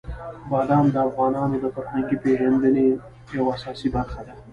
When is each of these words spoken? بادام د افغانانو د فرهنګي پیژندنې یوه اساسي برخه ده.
بادام 0.51 0.85
د 0.91 0.95
افغانانو 1.09 1.55
د 1.59 1.65
فرهنګي 1.75 2.17
پیژندنې 2.23 2.85
یوه 3.37 3.49
اساسي 3.55 3.87
برخه 3.95 4.21
ده. 4.27 4.33